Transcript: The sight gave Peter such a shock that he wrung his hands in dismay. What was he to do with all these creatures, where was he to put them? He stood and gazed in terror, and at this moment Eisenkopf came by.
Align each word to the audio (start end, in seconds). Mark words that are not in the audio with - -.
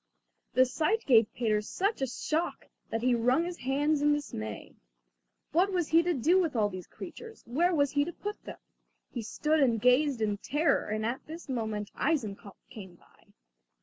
The 0.53 0.65
sight 0.65 1.05
gave 1.05 1.31
Peter 1.31 1.61
such 1.61 2.01
a 2.01 2.07
shock 2.07 2.65
that 2.89 3.03
he 3.03 3.13
wrung 3.13 3.45
his 3.45 3.59
hands 3.59 4.01
in 4.01 4.13
dismay. 4.13 4.73
What 5.51 5.71
was 5.71 5.89
he 5.89 6.01
to 6.01 6.15
do 6.15 6.41
with 6.41 6.55
all 6.55 6.69
these 6.69 6.87
creatures, 6.87 7.43
where 7.45 7.75
was 7.75 7.91
he 7.91 8.03
to 8.05 8.11
put 8.11 8.43
them? 8.43 8.57
He 9.11 9.21
stood 9.21 9.59
and 9.59 9.79
gazed 9.79 10.19
in 10.19 10.39
terror, 10.39 10.87
and 10.87 11.05
at 11.05 11.27
this 11.27 11.47
moment 11.47 11.91
Eisenkopf 11.93 12.57
came 12.71 12.95
by. 12.95 13.27